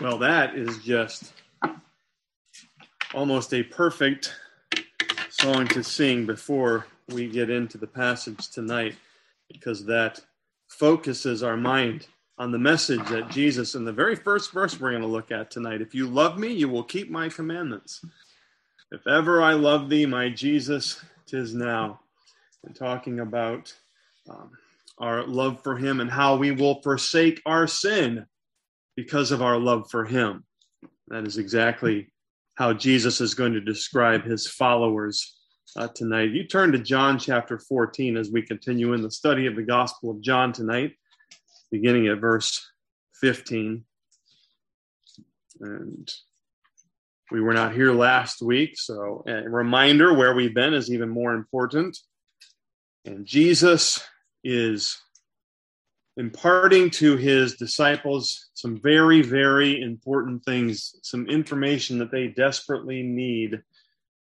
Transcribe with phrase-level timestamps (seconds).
[0.00, 1.32] Well, that is just
[3.12, 4.32] almost a perfect
[5.28, 8.94] song to sing before we get into the passage tonight,
[9.50, 10.20] because that
[10.68, 12.06] focuses our mind
[12.38, 15.50] on the message that Jesus, in the very first verse we're going to look at
[15.50, 18.00] tonight, if you love me, you will keep my commandments.
[18.92, 21.98] If ever I love thee, my Jesus, tis now.
[22.64, 23.74] And talking about
[24.30, 24.52] um,
[24.98, 28.26] our love for him and how we will forsake our sin
[28.98, 30.42] because of our love for him.
[31.06, 32.10] That is exactly
[32.56, 35.38] how Jesus is going to describe his followers
[35.76, 36.32] uh, tonight.
[36.32, 40.10] You turn to John chapter 14 as we continue in the study of the Gospel
[40.10, 40.96] of John tonight,
[41.70, 42.68] beginning at verse
[43.20, 43.84] 15.
[45.60, 46.12] And
[47.30, 51.34] we were not here last week, so a reminder where we've been is even more
[51.34, 51.96] important.
[53.04, 54.02] And Jesus
[54.42, 55.00] is
[56.18, 63.62] imparting to his disciples some very, very important things, some information that they desperately need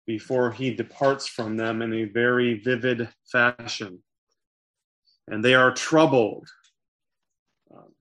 [0.06, 3.98] before he departs from them in a very vivid fashion.
[5.26, 6.48] And they are troubled.
[7.74, 7.94] Um,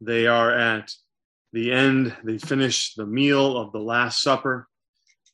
[0.00, 0.92] they are at
[1.52, 4.68] the end, they finish the meal of the Last Supper.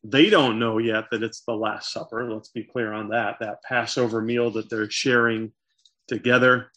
[0.04, 2.32] They don't know yet that it's the Last Supper.
[2.32, 3.36] Let's be clear on that.
[3.40, 5.52] That Passover meal that they're sharing
[6.08, 6.70] together.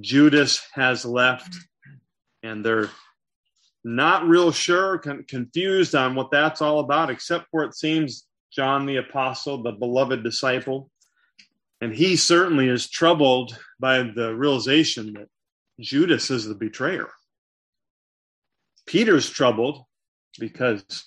[0.00, 2.48] Judas has left, mm-hmm.
[2.48, 2.90] and they're
[3.84, 8.86] not real sure, con- confused on what that's all about, except for it seems John
[8.86, 10.90] the Apostle, the beloved disciple.
[11.80, 15.28] And he certainly is troubled by the realization that
[15.80, 17.08] Judas is the betrayer.
[18.86, 19.84] Peter's troubled
[20.38, 21.04] because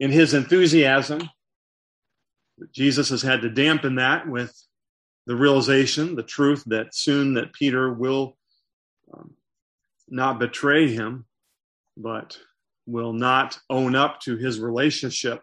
[0.00, 1.28] in his enthusiasm,
[2.72, 4.52] Jesus has had to dampen that with
[5.30, 8.36] the realization, the truth that soon that Peter will
[9.14, 9.30] um,
[10.08, 11.24] not betray him,
[11.96, 12.36] but
[12.84, 15.40] will not own up to his relationship,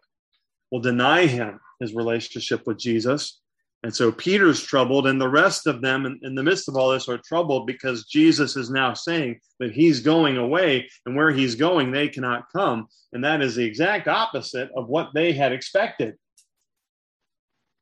[0.71, 3.39] will deny him his relationship with Jesus.
[3.81, 6.89] And so Peter's troubled, and the rest of them in, in, the midst of all
[6.89, 11.55] this are troubled because Jesus is now saying that he's going away, and where he's
[11.55, 12.87] going, they cannot come.
[13.13, 16.15] And that is the exact opposite of what they had expected.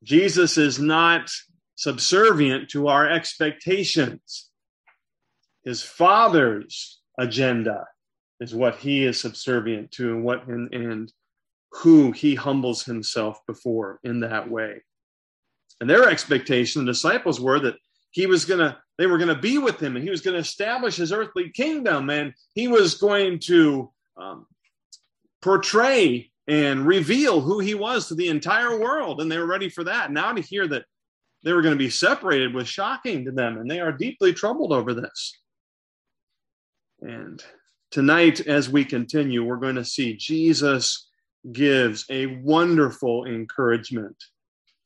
[0.04, 1.32] Jesus is not
[1.76, 4.50] subservient to our expectations.
[5.64, 7.86] His father's agenda
[8.40, 11.12] is what he is subservient to and what and, and
[11.72, 14.82] who he humbles himself before in that way.
[15.82, 17.76] And their expectation, the disciples were that
[18.12, 21.12] he was to they were to be with him and he was to establish his
[21.12, 24.46] earthly kingdom and he was going to um,
[25.42, 29.84] portray and reveal who he was to the entire world and they were ready for
[29.84, 30.86] that now to hear that
[31.46, 34.74] they were going to be separated was shocking to them, and they are deeply troubled
[34.74, 35.38] over this.
[37.02, 37.42] And
[37.92, 41.08] tonight, as we continue, we're going to see Jesus
[41.52, 44.16] gives a wonderful encouragement.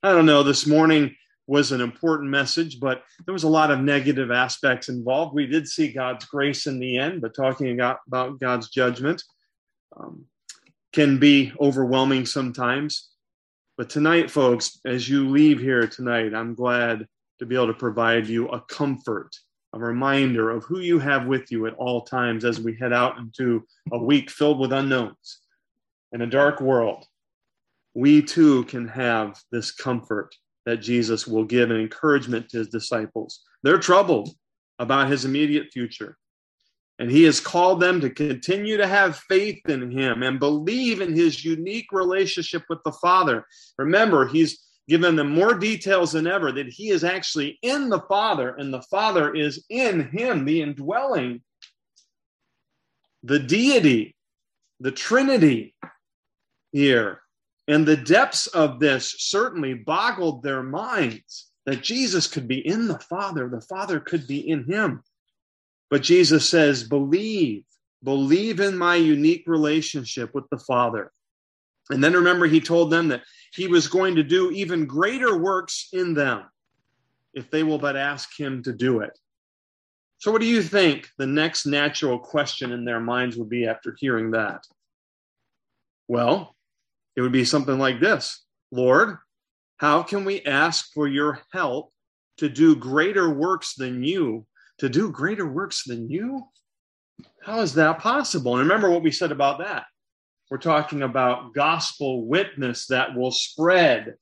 [0.04, 1.16] I don't know, this morning
[1.48, 5.34] was an important message, but there was a lot of negative aspects involved.
[5.34, 9.24] We did see God's grace in the end, but talking about, God's judgment
[9.98, 10.26] um,
[10.92, 13.10] can be overwhelming sometimes.
[13.80, 17.08] But tonight, folks, as you leave here tonight, I'm glad
[17.40, 19.34] to be able to provide you a comfort,
[19.72, 23.18] a reminder of who you have with you at all times as we head out
[23.20, 25.40] into a week filled with unknowns
[26.12, 27.06] in a dark world.
[27.94, 30.36] We too can have this comfort
[30.66, 33.46] that Jesus will give an encouragement to his disciples.
[33.64, 34.28] They're troubled
[34.80, 36.18] about his immediate future.
[37.00, 41.16] And he has called them to continue to have faith in him and believe in
[41.16, 43.46] his unique relationship with the Father.
[43.78, 48.56] Remember, he's given them more details than ever that he is actually in the Father
[48.56, 51.42] and the Father is in him, the indwelling,
[53.24, 54.16] the deity,
[54.80, 55.76] the Trinity
[56.72, 57.22] here.
[57.68, 62.98] And the depths of this certainly boggled their minds that Jesus could be in the
[62.98, 65.04] Father, the Father could be in him.
[65.90, 67.64] But Jesus says, believe,
[68.04, 71.12] believe in my unique relationship with the Father.
[71.90, 75.90] And then remember, he told them that he was going to do even greater works
[75.92, 76.46] in them
[77.34, 79.18] if they will but ask him to do it.
[80.20, 83.96] So, what do you think the next natural question in their minds would be after
[83.98, 84.64] hearing that?
[86.08, 86.56] Well,
[87.16, 89.18] it would be something like this Lord,
[89.78, 91.92] how can we ask for your help
[92.38, 94.46] to do greater works than you
[94.80, 96.44] to do greater works than you?
[97.44, 98.58] How is that possible?
[98.58, 99.86] And remember what we said about that.
[100.50, 104.16] We're talking about gospel witness that will spread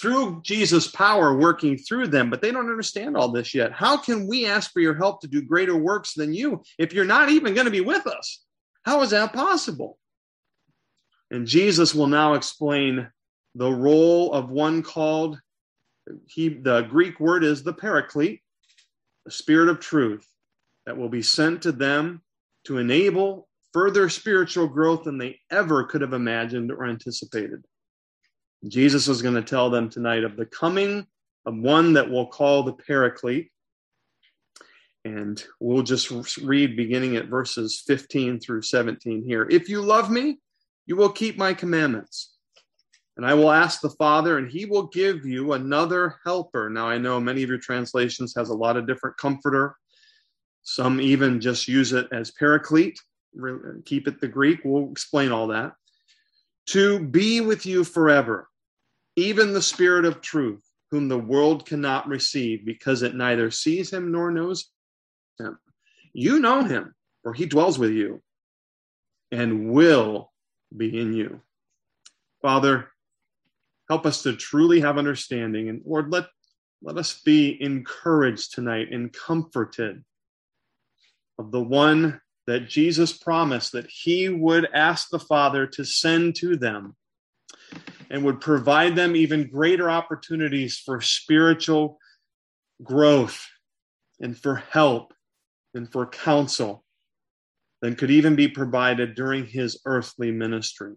[0.00, 3.72] through Jesus' power working through them, but they don't understand all this yet.
[3.72, 7.04] How can we ask for your help to do greater works than you if you're
[7.04, 8.44] not even going to be with us?
[8.84, 9.98] How is that possible?
[11.30, 13.08] And Jesus will now explain
[13.54, 15.38] the role of one called,
[16.26, 18.40] he, the Greek word is the paraclete,
[19.28, 20.26] the spirit of truth
[20.86, 22.22] that will be sent to them
[22.64, 27.62] to enable further spiritual growth than they ever could have imagined or anticipated.
[28.66, 31.06] Jesus is going to tell them tonight of the coming
[31.44, 33.50] of one that we'll call the Paraclete.
[35.04, 39.46] And we'll just read beginning at verses 15 through 17 here.
[39.50, 40.38] If you love me,
[40.86, 42.37] you will keep my commandments.
[43.18, 46.70] And I will ask the Father, and he will give you another helper.
[46.70, 49.74] Now, I know many of your translations has a lot of different comforter.
[50.62, 53.00] Some even just use it as paraclete.
[53.84, 54.60] Keep it the Greek.
[54.64, 55.72] We'll explain all that.
[56.68, 58.48] To be with you forever,
[59.16, 60.62] even the Spirit of truth,
[60.92, 64.70] whom the world cannot receive because it neither sees him nor knows
[65.40, 65.58] him.
[66.12, 66.94] You know him,
[67.24, 68.22] for he dwells with you
[69.32, 70.30] and will
[70.76, 71.40] be in you.
[72.42, 72.92] Father,
[73.88, 75.68] help us to truly have understanding.
[75.68, 76.26] And Lord, let,
[76.82, 80.04] let us be encouraged tonight and comforted
[81.38, 86.56] of the one that Jesus promised that he would ask the Father to send to
[86.56, 86.96] them
[88.10, 91.98] and would provide them even greater opportunities for spiritual
[92.82, 93.46] growth
[94.20, 95.12] and for help
[95.74, 96.84] and for counsel
[97.82, 100.94] than could even be provided during his earthly ministry.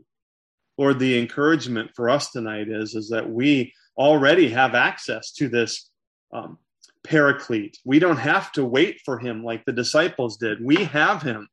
[0.82, 5.92] Lord, the encouragement for us tonight is, is that we already have access to this
[6.34, 6.58] um,
[7.04, 7.78] paraclete.
[7.86, 10.58] We don't have to wait for him like the disciples did.
[10.60, 11.48] We have him.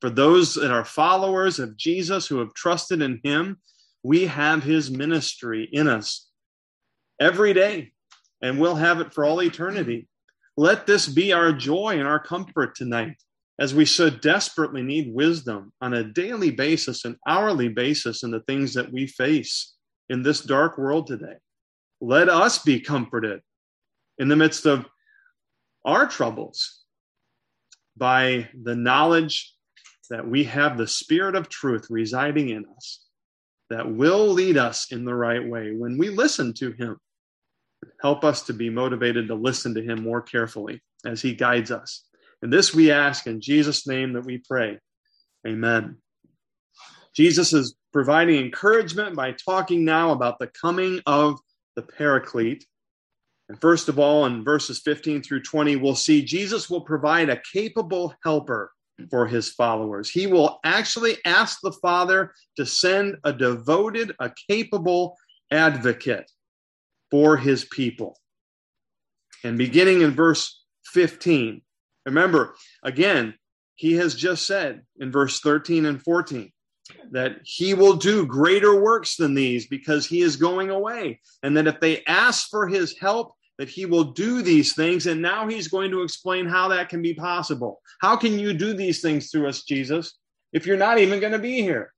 [0.00, 3.58] For those that are followers of Jesus who have trusted in him,
[4.02, 6.26] we have his ministry in us
[7.20, 7.92] every day,
[8.42, 10.08] and we'll have it for all eternity.
[10.56, 13.14] Let this be our joy and our comfort tonight
[13.62, 18.40] as we so desperately need wisdom on a daily basis and hourly basis in the
[18.40, 19.74] things that we face
[20.08, 21.36] in this dark world today.
[22.00, 23.38] Let us be comforted
[24.18, 24.84] in the midst of
[25.84, 26.80] our troubles
[27.96, 29.54] by the knowledge
[30.10, 33.06] that we have the Spirit of truth residing in us
[33.70, 36.96] that will lead us in the right way when we listen to Him.
[38.00, 42.02] Help us to be motivated to listen to Him more carefully as He guides us.
[42.42, 44.78] And this we ask in Jesus' name that we pray.
[45.46, 45.98] Amen.
[47.14, 51.38] Jesus is providing encouragement by talking now about the coming of
[51.76, 52.66] the Paraclete.
[53.48, 57.40] And first of all, in verses 15 through 20, we'll see Jesus will provide a
[57.52, 58.72] capable helper
[59.10, 60.08] for his followers.
[60.10, 65.16] He will actually ask the Father to send a devoted, a capable
[65.50, 66.30] advocate
[67.10, 68.16] for his people.
[69.44, 71.62] And beginning in verse 15,
[72.06, 73.34] remember, again,
[73.74, 76.52] he has just said in verse 13 and 14
[77.10, 81.20] that he will do greater works than these because he is going away.
[81.42, 85.06] And that if they ask for his help, that he will do these things.
[85.06, 87.80] And now he's going to explain how that can be possible.
[88.00, 90.18] How can you do these things through us, Jesus,
[90.52, 91.92] if you're not even going to be here?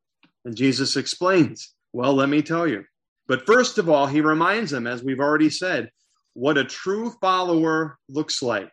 [0.45, 2.85] And Jesus explains, Well, let me tell you.
[3.27, 5.91] But first of all, he reminds them, as we've already said,
[6.35, 8.71] what a true follower looks like.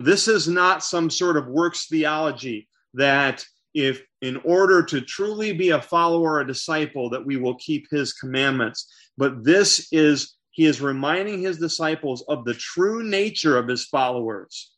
[0.00, 5.70] This is not some sort of works theology that if in order to truly be
[5.70, 8.92] a follower, a disciple, that we will keep his commandments.
[9.16, 14.72] But this is he is reminding his disciples of the true nature of his followers.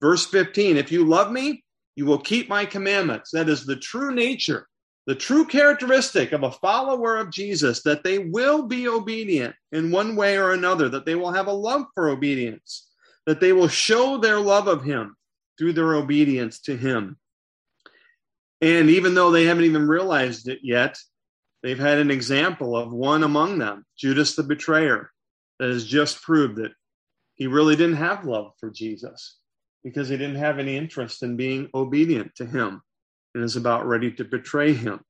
[0.00, 1.62] Verse 15 If you love me,
[1.94, 3.30] you will keep my commandments.
[3.32, 4.66] That is the true nature,
[5.06, 10.16] the true characteristic of a follower of Jesus, that they will be obedient in one
[10.16, 12.88] way or another, that they will have a love for obedience,
[13.26, 15.16] that they will show their love of him
[15.58, 17.18] through their obedience to him.
[18.60, 20.98] And even though they haven't even realized it yet,
[21.62, 25.10] they've had an example of one among them, Judas the betrayer,
[25.58, 26.72] that has just proved that
[27.34, 29.38] he really didn't have love for Jesus
[29.84, 32.82] because he didn't have any interest in being obedient to him
[33.34, 35.00] and is about ready to betray him.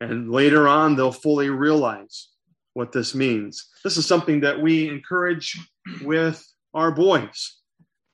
[0.00, 2.28] And later on, they'll fully realize
[2.74, 3.68] what this means.
[3.82, 5.58] This is something that we encourage
[6.02, 6.44] with
[6.74, 7.60] our boys.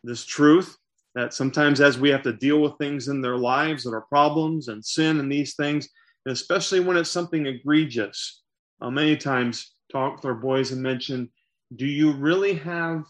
[0.05, 0.77] This truth
[1.15, 4.69] that sometimes as we have to deal with things in their lives that are problems
[4.69, 5.89] and sin and these things,
[6.25, 8.43] and especially when it's something egregious,
[8.81, 11.31] uh, many times talk with our boys and mention,
[11.75, 13.05] do you really have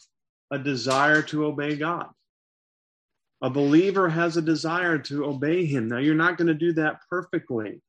[0.50, 2.09] a desire to obey God?
[3.42, 5.88] A believer has a desire to obey him.
[5.88, 7.80] Now, you're not going to do that perfectly,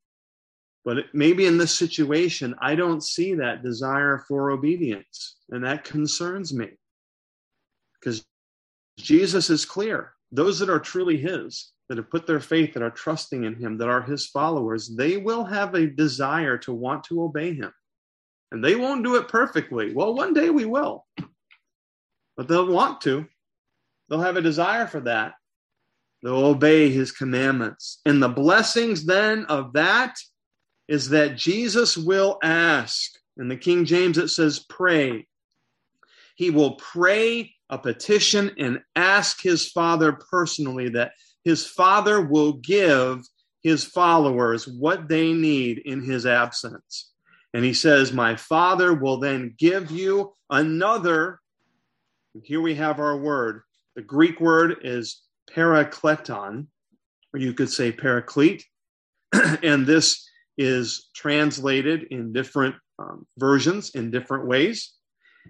[0.86, 6.54] but maybe in this situation, I don't see that desire for obedience, and that concerns
[6.54, 6.70] me
[8.02, 8.26] because
[8.98, 10.14] Jesus is clear.
[10.32, 13.78] Those that are truly his, that have put their faith, that are trusting in him,
[13.78, 17.74] that are his followers, they will have a desire to want to obey him.
[18.52, 19.94] And they won't do it perfectly.
[19.94, 21.06] Well, one day we will.
[22.38, 23.28] But they'll want to.
[24.10, 25.34] They'll have a desire for that.
[26.24, 28.00] They'll obey his commandments.
[28.06, 30.18] And the blessings then of that
[30.88, 33.12] is that Jesus will ask.
[33.38, 35.28] In the King James, it says, pray.
[36.36, 41.14] He will pray a petition and ask his Father personally that
[41.44, 43.22] his Father will give
[43.64, 47.12] his followers what they need in his absence.
[47.54, 51.40] And he says, My Father will then give you another.
[52.44, 53.62] Here we have our word.
[53.96, 56.68] The Greek word is parakleton,
[57.34, 58.64] or you could say paraclete.
[59.64, 64.94] and this is translated in different um, versions in different ways.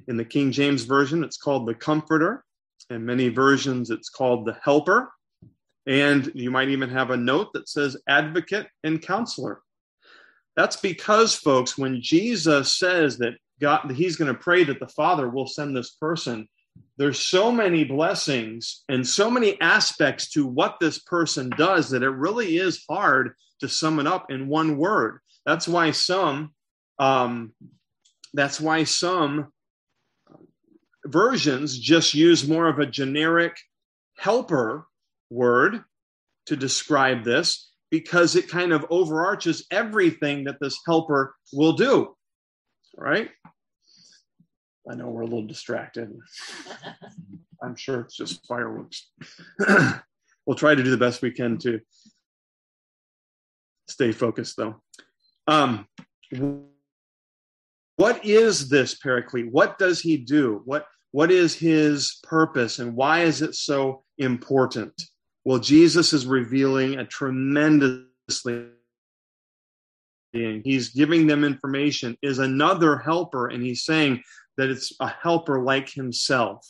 [0.08, 2.44] In the King James Version, it's called the Comforter.
[2.90, 5.12] In many versions, it's called the Helper.
[5.88, 9.62] And you might even have a note that says advocate and counselor.
[10.56, 15.30] That's because, folks, when Jesus says that God, he's going to pray that the Father
[15.30, 16.48] will send this person,
[16.98, 22.10] there's so many blessings and so many aspects to what this person does that it
[22.10, 25.20] really is hard to sum it up in one word.
[25.46, 26.54] That's why some,
[27.00, 27.54] um,
[28.34, 29.52] that's why some
[31.06, 33.58] versions just use more of a generic
[34.18, 34.86] helper
[35.30, 35.84] word
[36.46, 42.16] to describe this because it kind of overarches everything that this helper will do.
[42.98, 43.30] Right?
[44.90, 46.12] I know we're a little distracted.
[47.64, 49.12] I'm sure it's just fireworks.
[50.46, 51.80] we'll try to do the best we can to
[53.88, 54.82] stay focused, though.
[55.48, 55.88] Um,
[58.02, 59.52] what is this paraclete?
[59.52, 60.64] What does he do?
[60.66, 65.00] What what is his purpose and why is it so important?
[65.46, 68.70] Well, Jesus is revealing a tremendously
[70.32, 74.24] he's giving them information is another helper and he's saying
[74.58, 76.66] that it's a helper like himself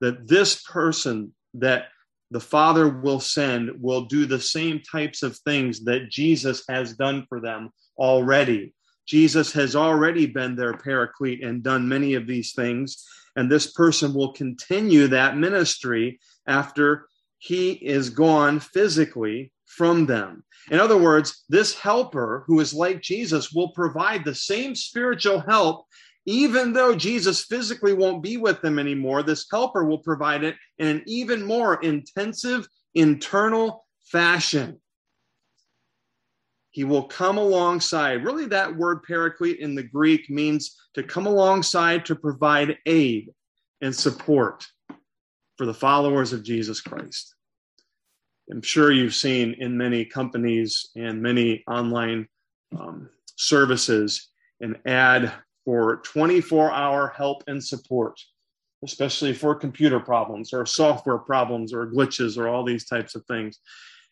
[0.00, 1.84] that this person that
[2.32, 7.24] the father will send will do the same types of things that jesus has done
[7.28, 8.74] for them already
[9.06, 13.06] jesus has already been their paraclete and done many of these things
[13.36, 17.08] and this person will continue that ministry after
[17.38, 20.44] he is gone physically from them.
[20.70, 25.84] In other words, this helper who is like Jesus will provide the same spiritual help,
[26.26, 29.22] even though Jesus physically won't be with them anymore.
[29.22, 34.80] This helper will provide it in an even more intensive internal fashion.
[36.74, 38.24] He will come alongside.
[38.24, 43.32] Really, that word paraclete in the Greek means to come alongside to provide aid
[43.80, 44.66] and support
[45.56, 47.36] for the followers of Jesus Christ.
[48.50, 52.26] I'm sure you've seen in many companies and many online
[52.76, 55.32] um, services an ad
[55.64, 58.18] for 24 hour help and support,
[58.84, 63.60] especially for computer problems or software problems or glitches or all these types of things.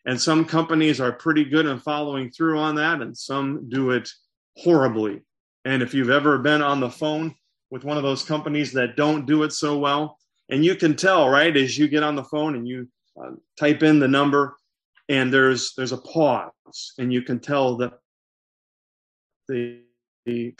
[0.04, 4.10] And some companies are pretty good in following through on that, and some do it
[4.56, 5.20] horribly.
[5.64, 7.34] And if you've ever been on the phone
[7.70, 10.18] with one of those companies that don't do it so well,
[10.48, 12.88] and you can tell right as you get on the phone and you
[13.20, 14.56] uh, type in the number
[15.08, 17.92] and there's there's a pause and you can tell that
[19.48, 19.80] the,
[20.24, 20.54] the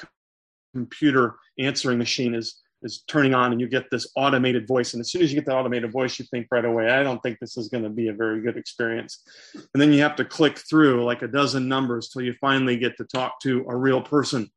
[0.74, 5.10] computer answering machine is is turning on and you get this automated voice and as
[5.10, 7.56] soon as you get that automated voice you think right away i don't think this
[7.56, 9.22] is going to be a very good experience
[9.54, 12.96] and then you have to click through like a dozen numbers till you finally get
[12.96, 14.50] to talk to a real person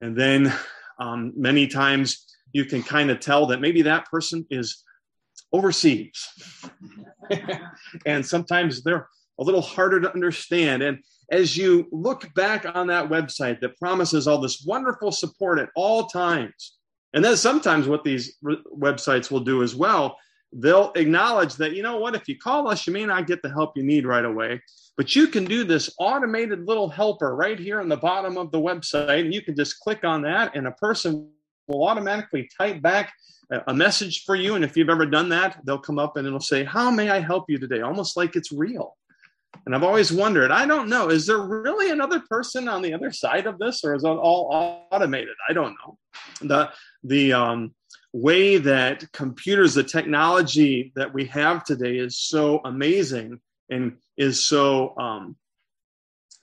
[0.00, 0.52] and then
[0.98, 4.84] um, many times you can kind of tell that maybe that person is
[5.52, 6.26] overseas.
[8.06, 10.82] and sometimes they're a little harder to understand.
[10.82, 10.98] And
[11.30, 16.06] as you look back on that website that promises all this wonderful support at all
[16.06, 16.78] times,
[17.14, 20.18] and then sometimes what these re- websites will do as well,
[20.52, 23.50] they'll acknowledge that, you know what, if you call us, you may not get the
[23.50, 24.60] help you need right away,
[24.96, 28.60] but you can do this automated little helper right here on the bottom of the
[28.60, 29.20] website.
[29.20, 31.30] And you can just click on that, and a person
[31.66, 33.12] will automatically type back
[33.66, 34.54] a message for you.
[34.54, 37.20] And if you've ever done that, they'll come up and it'll say, How may I
[37.20, 37.80] help you today?
[37.80, 38.96] Almost like it's real.
[39.66, 43.12] And I've always wondered, I don't know, is there really another person on the other
[43.12, 45.34] side of this, or is it all automated?
[45.48, 45.98] I don't know.
[46.40, 46.70] The
[47.04, 47.74] the um,
[48.12, 53.40] way that computers, the technology that we have today, is so amazing
[53.70, 54.96] and is so.
[54.98, 55.36] Um,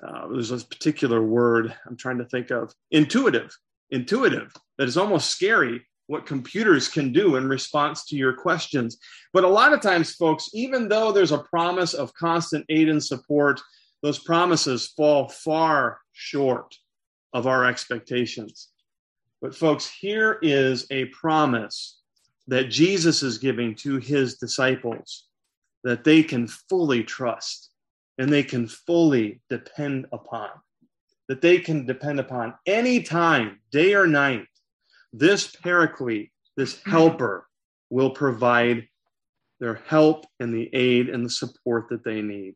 [0.01, 2.73] uh, there's a particular word I'm trying to think of.
[2.91, 3.53] Intuitive,
[3.89, 4.55] intuitive.
[4.77, 8.97] That is almost scary what computers can do in response to your questions.
[9.31, 13.03] But a lot of times, folks, even though there's a promise of constant aid and
[13.03, 13.61] support,
[14.01, 16.73] those promises fall far short
[17.33, 18.69] of our expectations.
[19.41, 21.99] But, folks, here is a promise
[22.47, 25.27] that Jesus is giving to his disciples
[25.83, 27.69] that they can fully trust
[28.17, 30.49] and they can fully depend upon.
[31.29, 34.47] That they can depend upon any time, day or night,
[35.13, 37.47] this paraclete, this helper,
[37.89, 38.87] will provide
[39.59, 42.55] their help and the aid and the support that they need.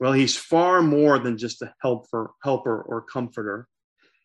[0.00, 3.68] Well, he's far more than just a helper, helper or comforter.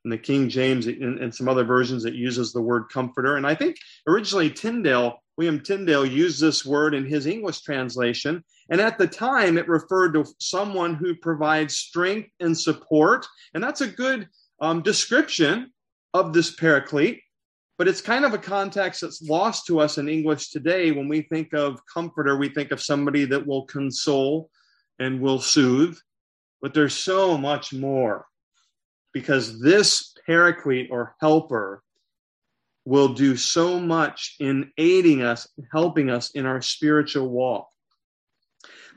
[0.06, 3.36] In the King James and some other versions, it uses the word comforter.
[3.36, 3.76] And I think
[4.08, 8.44] originally Tyndale, William Tyndale, used this word in his English translation.
[8.70, 13.26] And at the time, it referred to someone who provides strength and support.
[13.54, 14.30] And that's a good
[14.62, 15.72] um, description
[16.14, 17.22] of this paraclete,
[17.78, 20.92] but it's kind of a context that's lost to us in English today.
[20.92, 24.50] When we think of comforter, we think of somebody that will console
[24.98, 25.98] and will soothe,
[26.62, 28.26] but there's so much more
[29.14, 31.84] because this paraclete or helper
[32.86, 37.68] will do so much in aiding us, helping us in our spiritual walk.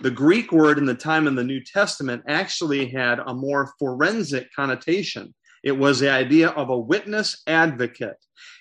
[0.00, 4.48] The Greek word in the time of the New Testament actually had a more forensic
[4.54, 5.34] connotation.
[5.62, 8.16] It was the idea of a witness advocate.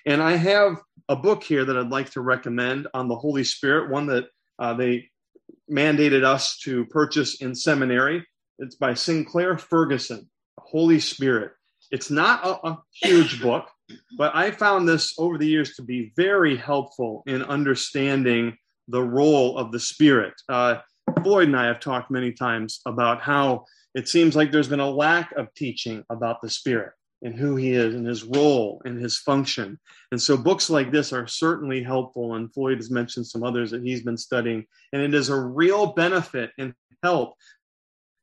[0.06, 0.76] And I have
[1.08, 4.26] a book here that I'd like to recommend on the Holy Spirit, one that
[4.58, 5.10] uh, they
[5.70, 8.24] mandated us to purchase in seminary.
[8.58, 10.28] It's by Sinclair Ferguson,
[10.58, 11.52] Holy Spirit.
[11.90, 13.68] It's not a, a huge book,
[14.16, 18.56] but I found this over the years to be very helpful in understanding
[18.88, 20.34] the role of the Spirit.
[20.48, 20.76] Uh,
[21.22, 24.90] Floyd and I have talked many times about how it seems like there's been a
[24.90, 26.92] lack of teaching about the Spirit
[27.22, 29.78] and who he is and his role and his function.
[30.10, 32.34] And so books like this are certainly helpful.
[32.34, 35.92] And Floyd has mentioned some others that he's been studying, and it is a real
[35.92, 37.34] benefit and help.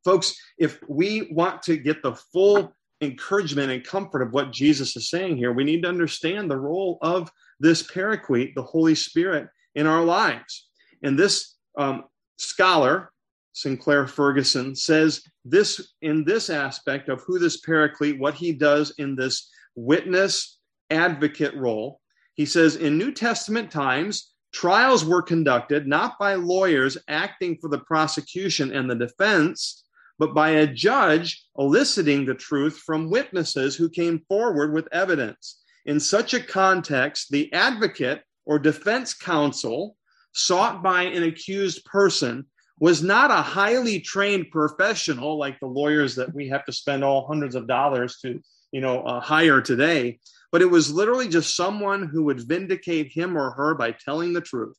[0.04, 5.10] Folks, if we want to get the full encouragement and comfort of what Jesus is
[5.10, 9.88] saying here, we need to understand the role of this paraclete, the Holy Spirit, in
[9.88, 10.68] our lives.
[11.04, 12.06] And this um,
[12.38, 13.12] scholar,
[13.54, 19.16] Sinclair Ferguson, says this in this aspect of who this paraclete, what he does in
[19.16, 20.60] this witness
[20.90, 22.00] advocate role.
[22.34, 27.80] He says in New Testament times, trials were conducted not by lawyers acting for the
[27.80, 29.84] prosecution and the defense,
[30.20, 35.62] but by a judge eliciting the truth from witnesses who came forward with evidence.
[35.86, 39.96] In such a context, the advocate or defense counsel
[40.34, 42.46] sought by an accused person
[42.80, 47.28] was not a highly trained professional like the lawyers that we have to spend all
[47.28, 48.40] hundreds of dollars to
[48.72, 50.20] you know uh, hire today
[50.52, 54.42] but it was literally just someone who would vindicate him or her by telling the
[54.42, 54.78] truth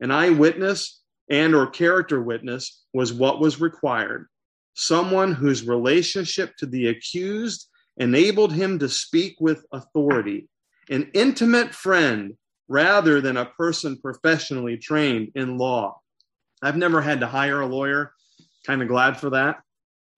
[0.00, 4.26] an eyewitness and or character witness was what was required
[4.80, 10.48] someone whose relationship to the accused enabled him to speak with authority
[10.88, 12.34] an intimate friend
[12.68, 16.00] rather than a person professionally trained in law
[16.62, 18.12] I've never had to hire a lawyer.
[18.66, 19.60] Kind of glad for that.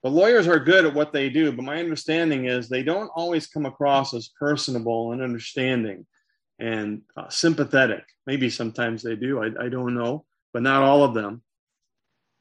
[0.02, 3.46] But lawyers are good at what they do, but my understanding is they don't always
[3.46, 6.06] come across as personable and understanding
[6.58, 8.02] and uh, sympathetic.
[8.26, 9.42] Maybe sometimes they do.
[9.42, 11.42] I, I don't know, but not all of them.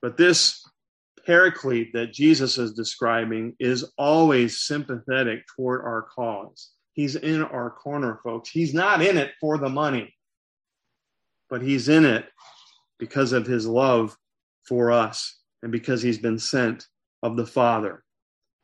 [0.02, 0.61] But this
[1.32, 6.72] paraclete that Jesus is describing is always sympathetic toward our cause.
[6.91, 8.50] He's in our corner, folks.
[8.50, 10.13] He's not in it for the money,
[11.50, 12.26] but he's in it
[13.00, 14.13] because of his love
[14.67, 16.86] for us and because he's been sent
[17.24, 18.04] of the Father.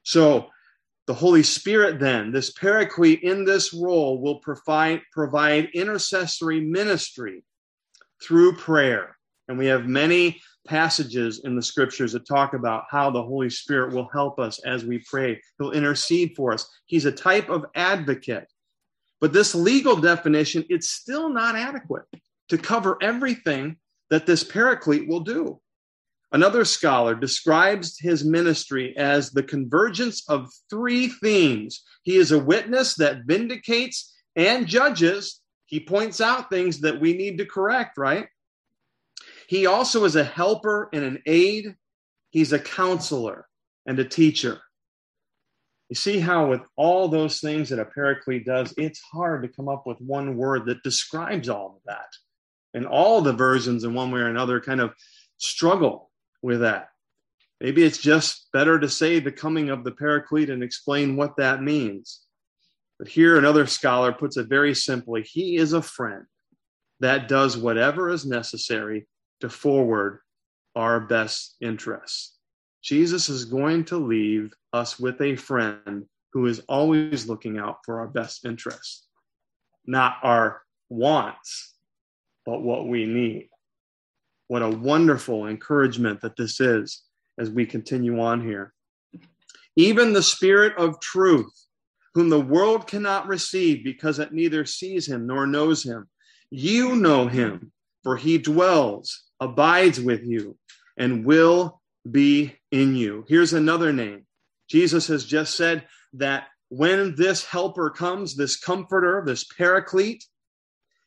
[0.03, 0.49] So,
[1.05, 7.45] the Holy Spirit, then, this paraclete in this role, will provide, provide intercessory ministry
[8.21, 9.15] through prayer.
[9.47, 13.93] And we have many passages in the scriptures that talk about how the Holy Spirit
[13.93, 15.41] will help us as we pray.
[15.57, 16.69] He'll intercede for us.
[16.85, 18.51] He's a type of advocate.
[19.19, 22.05] But this legal definition, it's still not adequate
[22.49, 23.77] to cover everything
[24.09, 25.59] that this paraclete will do.
[26.31, 31.83] Another scholar describes his ministry as the convergence of three themes.
[32.03, 35.41] He is a witness that vindicates and judges.
[35.65, 38.27] He points out things that we need to correct, right?
[39.47, 41.75] He also is a helper and an aid.
[42.29, 43.47] He's a counselor
[43.85, 44.61] and a teacher.
[45.89, 49.69] You see how, with all those things that a paraclete does, it's hard to come
[49.69, 52.09] up with one word that describes all of that
[52.73, 54.93] and all the versions in one way or another kind of
[55.37, 56.89] struggle with that.
[57.61, 61.63] Maybe it's just better to say the coming of the paraclete and explain what that
[61.63, 62.19] means.
[62.99, 66.25] But here, another scholar puts it very simply He is a friend
[66.99, 69.07] that does whatever is necessary
[69.41, 70.19] to forward
[70.75, 72.37] our best interests.
[72.83, 77.99] Jesus is going to leave us with a friend who is always looking out for
[77.99, 79.07] our best interests,
[79.85, 81.75] not our wants,
[82.45, 83.49] but what we need.
[84.47, 87.03] What a wonderful encouragement that this is
[87.37, 88.73] as we continue on here.
[89.75, 91.53] Even the Spirit of truth,
[92.13, 96.07] whom the world cannot receive because it neither sees him nor knows him.
[96.49, 97.71] You know him,
[98.03, 100.57] for he dwells, abides with you,
[100.97, 103.25] and will be in you.
[103.27, 104.25] Here's another name.
[104.69, 110.25] Jesus has just said that when this helper comes, this comforter, this paraclete,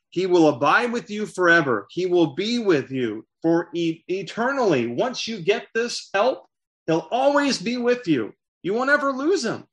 [0.08, 1.86] he will abide with you forever.
[1.90, 4.86] He will be with you for e- eternally.
[4.86, 6.46] Once you get this help,
[6.86, 8.32] he'll always be with you.
[8.62, 9.64] You won't ever lose him.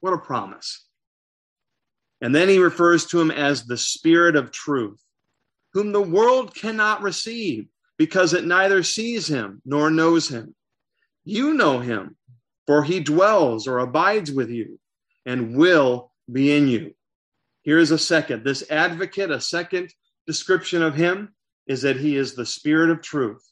[0.00, 0.86] What a promise.
[2.20, 5.00] And then he refers to him as the Spirit of truth,
[5.78, 10.52] whom the world cannot receive because it neither sees him nor knows him.
[11.22, 12.16] You know him,
[12.66, 14.80] for he dwells or abides with you
[15.24, 16.94] and will be in you.
[17.62, 18.42] Here's a second.
[18.42, 19.94] This advocate, a second
[20.26, 21.32] description of him
[21.68, 23.48] is that he is the Spirit of truth.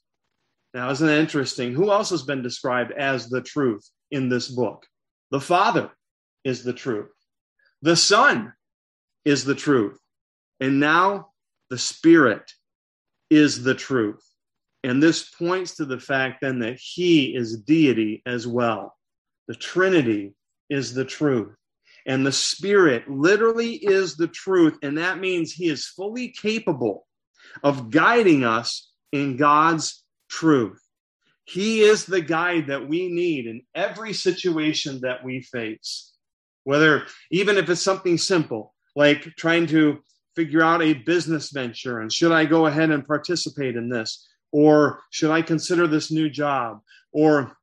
[0.75, 1.75] Now, isn't that interesting?
[1.75, 4.85] Who else has been described as the truth in this book?
[5.31, 5.93] The Father
[6.43, 7.13] is the truth,
[7.83, 8.53] the Son
[9.25, 10.01] is the truth,
[10.59, 11.29] and now
[11.71, 12.53] the Spirit
[13.31, 14.23] is the truth.
[14.85, 18.95] And this points to the fact then that he is deity as well.
[19.49, 20.35] The Trinity
[20.71, 21.55] is the truth.
[22.07, 24.79] And the Spirit literally is the truth.
[24.83, 27.07] And that means he is fully capable
[27.65, 30.81] of guiding us in God's truth.
[31.45, 36.13] He is the guide that we need in every situation that we face.
[36.65, 39.99] Whether, even if it's something simple, like trying to
[40.37, 44.29] figure out a business venture and should I go ahead and participate in this?
[44.53, 46.81] Or should I consider this new job?
[47.13, 47.57] Or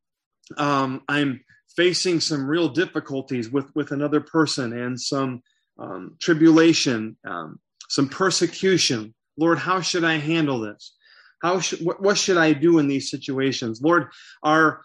[0.57, 1.41] um, I'm
[1.77, 5.41] facing some real difficulties with, with another person and some
[5.79, 7.59] um, tribulation, um,
[7.89, 9.13] some persecution.
[9.37, 10.95] Lord, how should I handle this?
[11.41, 13.81] How what should I do in these situations?
[13.81, 14.07] Lord,
[14.43, 14.81] our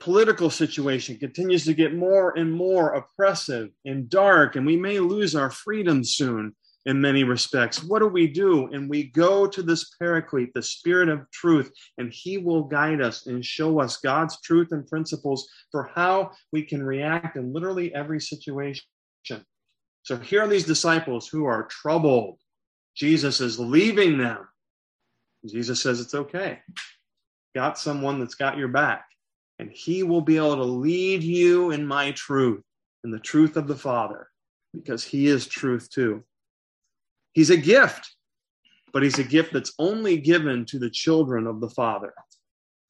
[0.00, 5.36] political situation continues to get more and more oppressive and dark, and we may lose
[5.36, 6.54] our freedom soon
[6.86, 7.82] in many respects.
[7.82, 8.68] What do we do?
[8.72, 13.26] And we go to this paraclete, the spirit of truth, and he will guide us
[13.26, 18.20] and show us God's truth and principles for how we can react in literally every
[18.20, 18.84] situation.
[20.02, 22.38] So here are these disciples who are troubled.
[22.96, 24.48] Jesus is leaving them.
[25.46, 26.60] Jesus says it's okay.
[27.54, 29.04] Got someone that's got your back,
[29.58, 32.62] and he will be able to lead you in my truth,
[33.04, 34.28] in the truth of the Father,
[34.72, 36.24] because he is truth too.
[37.32, 38.14] He's a gift,
[38.92, 42.12] but he's a gift that's only given to the children of the Father.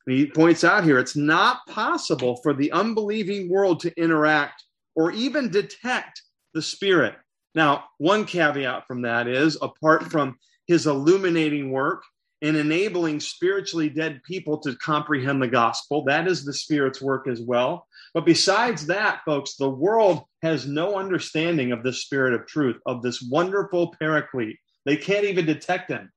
[0.06, 5.12] And he points out here it's not possible for the unbelieving world to interact or
[5.12, 6.22] even detect
[6.54, 7.14] the Spirit.
[7.54, 12.02] Now, one caveat from that is apart from his illuminating work
[12.42, 17.40] in enabling spiritually dead people to comprehend the gospel, that is the Spirit's work as
[17.40, 17.86] well.
[18.12, 23.02] But besides that, folks, the world has no understanding of the spirit of truth, of
[23.02, 24.58] this wonderful paraclete.
[24.84, 26.10] They can't even detect him,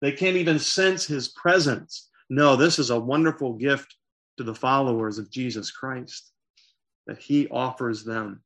[0.00, 2.08] they can't even sense his presence.
[2.28, 3.94] No, this is a wonderful gift
[4.36, 6.32] to the followers of Jesus Christ
[7.06, 8.42] that he offers them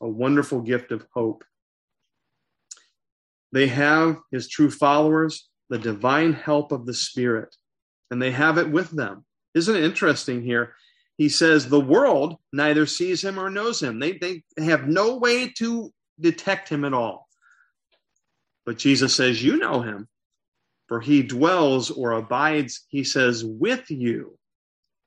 [0.00, 1.44] a wonderful gift of hope.
[3.52, 7.54] They have his true followers, the divine help of the Spirit,
[8.10, 9.24] and they have it with them.
[9.54, 10.74] Isn't it interesting here?
[11.20, 13.98] He says the world neither sees him or knows him.
[13.98, 17.28] They, they have no way to detect him at all.
[18.64, 20.08] But Jesus says, You know him,
[20.88, 24.38] for he dwells or abides, he says, with you.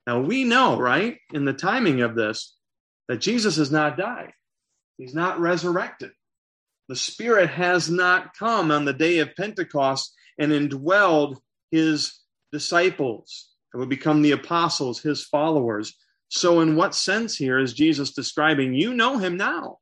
[0.05, 2.57] Now we know, right, in the timing of this,
[3.07, 4.33] that Jesus has not died,
[4.99, 6.11] he's not resurrected.
[6.89, 11.39] The Spirit has not come on the day of Pentecost and indwelled
[11.71, 12.19] his
[12.51, 15.95] disciples and would become the apostles, his followers.
[16.29, 19.79] So, in what sense here is Jesus describing you know him now?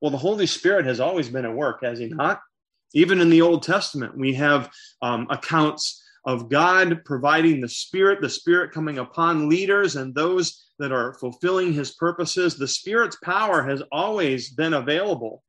[0.00, 2.40] Well, the Holy Spirit has always been at work, has he not?
[2.94, 4.70] Even in the Old Testament, we have
[5.02, 10.92] um, accounts of God providing the Spirit, the Spirit coming upon leaders and those that
[10.92, 12.56] are fulfilling his purposes.
[12.56, 15.42] The Spirit's power has always been available.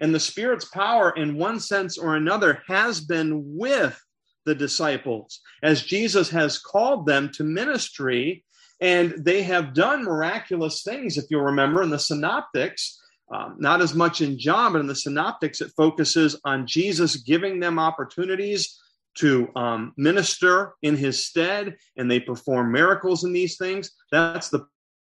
[0.00, 4.00] And the Spirit's power, in one sense or another, has been with
[4.46, 8.44] the disciples as Jesus has called them to ministry.
[8.80, 11.16] And they have done miraculous things.
[11.16, 13.00] If you'll remember in the synoptics,
[13.32, 17.58] um, not as much in John, but in the synoptics, it focuses on Jesus giving
[17.58, 18.78] them opportunities
[19.16, 23.90] to um, minister in his stead, and they perform miracles in these things.
[24.12, 24.66] That's the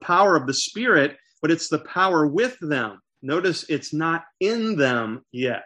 [0.01, 3.01] power of the Spirit, but it's the power with them.
[3.21, 5.65] Notice it's not in them yet.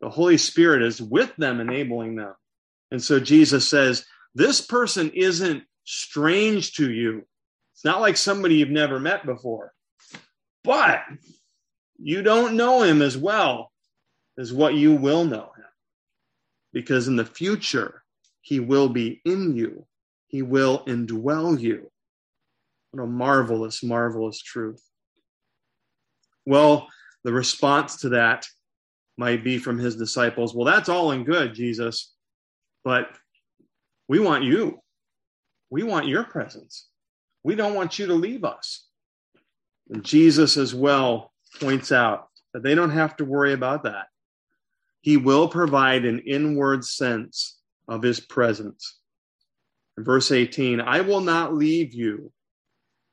[0.00, 2.32] The Holy Spirit is with them, enabling them.
[2.92, 7.26] And so Jesus says, This person isn't strange to you.
[7.74, 9.72] It's not like somebody you've never met before,
[10.62, 11.00] but
[11.96, 13.72] you don't know him as well
[14.38, 15.64] as what you will know him.
[16.74, 18.04] Because in the future,
[18.42, 19.86] he will be in you,
[20.28, 21.90] he will indwell you.
[22.90, 24.86] What a marvelous, marvelous truth.
[26.44, 26.88] Well,
[27.24, 28.46] the response to that
[29.16, 32.11] might be from his disciples, Well, that's all and good, Jesus,
[32.84, 33.08] but
[34.08, 34.80] we want you.
[35.70, 36.88] We want your presence.
[37.44, 38.86] We don't want you to leave us.
[39.90, 44.06] And Jesus as well points out that they don't have to worry about that.
[45.00, 48.98] He will provide an inward sense of his presence.
[49.98, 52.32] In verse 18, I will not leave you.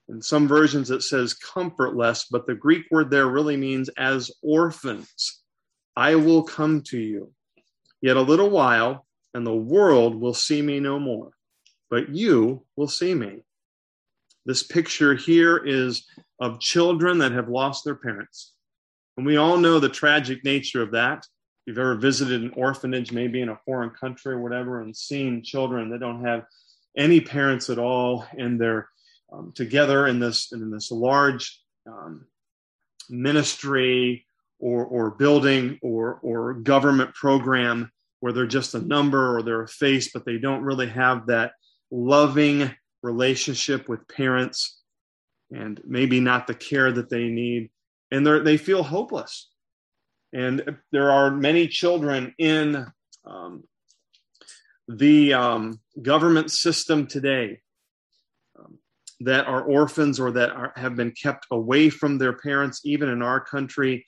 [0.08, 5.42] In some versions, it says comfortless, but the Greek word there really means as orphans.
[5.96, 7.32] I will come to you.
[8.02, 11.32] Yet a little while, and the world will see me no more,
[11.90, 13.44] but you will see me.
[14.46, 16.08] This picture here is
[16.40, 18.54] of children that have lost their parents.
[19.18, 21.18] And we all know the tragic nature of that.
[21.18, 25.44] If you've ever visited an orphanage, maybe in a foreign country or whatever, and seen
[25.44, 26.46] children that don't have
[26.98, 28.88] any parents at all, and they're
[29.32, 32.26] um, together in this in this large um,
[33.10, 34.26] ministry
[34.60, 39.68] or or building or or government program where they're just a number or they're a
[39.68, 41.54] face, but they don't really have that
[41.92, 44.82] loving relationship with parents
[45.52, 47.70] and maybe not the care that they need.
[48.12, 49.50] And they feel hopeless.
[50.34, 52.86] And there are many children in
[53.26, 53.64] um,
[54.88, 57.62] the um, government system today
[58.58, 58.80] um,
[59.22, 63.22] that are orphans or that are, have been kept away from their parents, even in
[63.22, 64.06] our country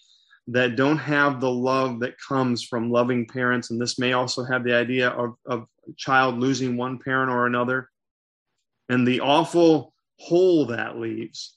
[0.52, 3.72] that don't have the love that comes from loving parents.
[3.72, 7.46] And this may also have the idea of, of a child losing one parent or
[7.46, 7.90] another
[8.90, 11.56] and the awful hole that leaves.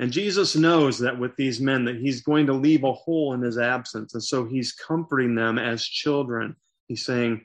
[0.00, 3.42] And Jesus knows that with these men that he's going to leave a hole in
[3.42, 4.14] his absence.
[4.14, 6.56] And so he's comforting them as children.
[6.88, 7.44] He's saying,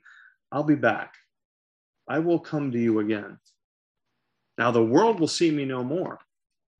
[0.51, 1.13] I'll be back.
[2.09, 3.37] I will come to you again.
[4.57, 6.19] Now the world will see me no more.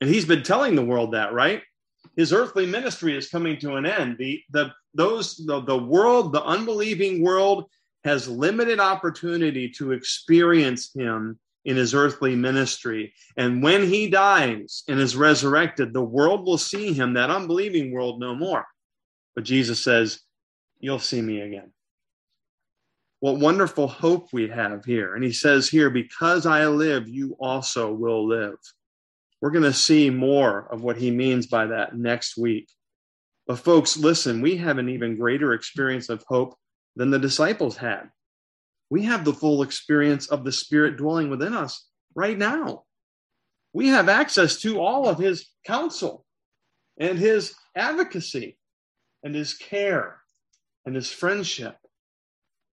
[0.01, 1.61] And he's been telling the world that, right?
[2.15, 4.17] His earthly ministry is coming to an end.
[4.17, 7.65] The, the, those, the, the world, the unbelieving world,
[8.03, 13.13] has limited opportunity to experience him in his earthly ministry.
[13.35, 18.19] And when he dies and is resurrected, the world will see him, that unbelieving world,
[18.19, 18.65] no more.
[19.35, 20.21] But Jesus says,
[20.79, 21.71] You'll see me again.
[23.19, 25.15] What wonderful hope we have here.
[25.15, 28.55] And he says here, Because I live, you also will live.
[29.41, 32.69] We're going to see more of what he means by that next week.
[33.45, 36.55] But, folks, listen, we have an even greater experience of hope
[36.95, 38.09] than the disciples had.
[38.89, 42.83] We have the full experience of the Spirit dwelling within us right now.
[43.73, 46.25] We have access to all of his counsel
[46.99, 48.57] and his advocacy
[49.23, 50.19] and his care
[50.85, 51.75] and his friendship.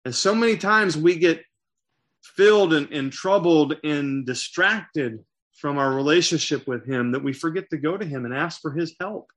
[0.05, 1.42] And so many times we get
[2.22, 7.76] filled and, and troubled and distracted from our relationship with Him that we forget to
[7.76, 9.30] go to Him and ask for His help,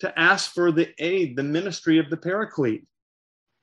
[0.00, 2.86] to ask for the aid, the ministry of the Paraclete,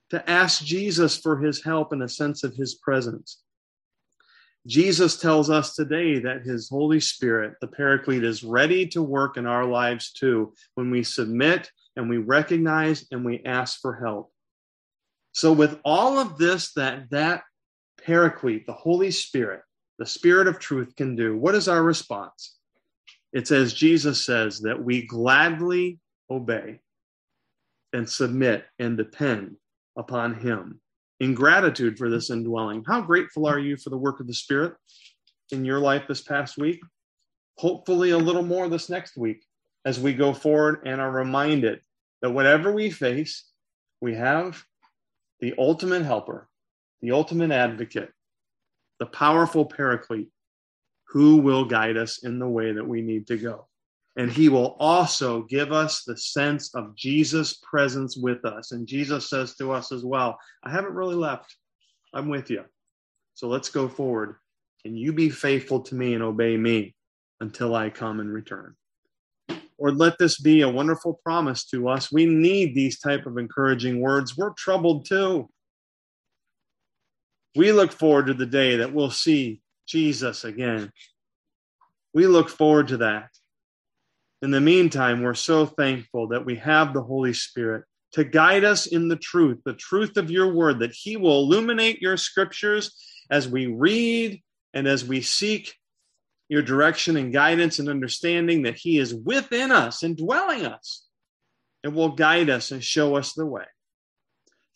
[0.10, 3.41] to ask Jesus for His help and a sense of His presence.
[4.65, 9.45] Jesus tells us today that His Holy Spirit, the Paraclete, is ready to work in
[9.45, 14.32] our lives too when we submit and we recognize and we ask for help.
[15.34, 17.43] So, with all of this, that that
[18.06, 19.62] Paraclete, the Holy Spirit,
[20.00, 22.58] the Spirit of truth can do, what is our response?
[23.32, 26.80] It's as Jesus says that we gladly obey
[27.92, 29.58] and submit and depend
[29.96, 30.80] upon Him
[31.20, 32.84] in gratitude for this indwelling.
[32.88, 34.74] How grateful are you for the work of the Spirit
[35.52, 36.80] in your life this past week?
[37.58, 39.44] Hopefully, a little more this next week
[39.86, 41.82] as we go forward and are reminded
[42.22, 43.46] that whatever we face,
[44.02, 44.64] we have
[45.40, 46.50] the ultimate helper,
[47.02, 48.12] the ultimate advocate,
[49.04, 50.30] the powerful paraclete
[51.10, 53.68] who will guide us in the way that we need to go.
[54.16, 58.72] And he will also give us the sense of Jesus' presence with us.
[58.72, 61.54] And Jesus says to us as well, I haven't really left.
[62.13, 62.63] I'm with you.
[63.34, 64.38] So let's go forward.
[64.86, 66.96] And you be faithful to me and obey me
[67.42, 68.74] until I come and return.
[69.78, 72.10] Lord, let this be a wonderful promise to us.
[72.10, 74.38] We need these type of encouraging words.
[74.38, 75.50] We're troubled too.
[77.56, 80.92] We look forward to the day that we'll see Jesus again.
[82.13, 83.30] We look forward to that.
[84.42, 88.88] In the meantime, we're so thankful that we have the Holy Spirit to guide us
[88.88, 92.96] in the truth, the truth of your word, that He will illuminate your scriptures
[93.30, 94.42] as we read
[94.74, 95.74] and as we seek
[96.50, 101.06] your direction and guidance and understanding that He is within us and dwelling us
[101.84, 103.66] and will guide us and show us the way.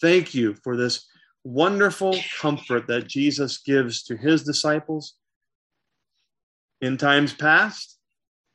[0.01, 1.05] Thank you for this
[1.47, 5.13] wonderful comfort that Jesus gives to His disciples
[6.81, 7.97] in times past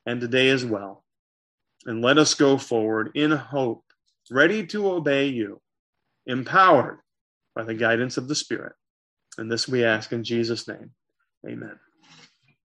[0.05, 1.03] and today as well.
[1.85, 3.83] And let us go forward in hope,
[4.29, 5.59] ready to obey you,
[6.27, 6.99] empowered
[7.55, 8.73] by the guidance of the Spirit.
[9.37, 10.91] And this we ask in Jesus' name.
[11.47, 11.77] Amen.